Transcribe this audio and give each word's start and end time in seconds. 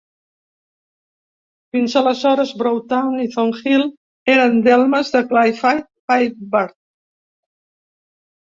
Fins 1.75 1.95
aleshores, 2.01 2.53
Broad 2.61 2.87
Town 2.93 3.19
i 3.25 3.27
Thornhill 3.35 3.85
eren 4.37 4.57
delmes 4.69 5.15
de 5.17 5.23
Clyffe 5.35 5.75
Pypard. 6.15 6.79